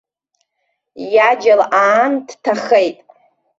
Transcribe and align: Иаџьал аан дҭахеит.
Иаџьал 1.15 1.61
аан 1.83 2.13
дҭахеит. 2.27 2.99